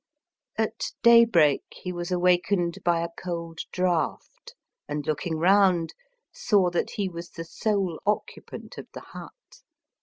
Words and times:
At 0.57 0.93
daybreak 1.03 1.61
he 1.71 1.91
was 1.93 2.11
awakened 2.11 2.79
by 2.83 3.01
a 3.01 3.09
cold 3.23 3.59
draught, 3.71 4.55
and 4.87 5.05
looking 5.05 5.37
round 5.37 5.93
saw 6.33 6.71
that 6.71 6.89
he 6.95 7.07
was 7.07 7.29
the 7.29 7.45
sole 7.45 8.01
occupant 8.07 8.79
of 8.79 8.87
the 8.95 9.01
hut. 9.01 9.61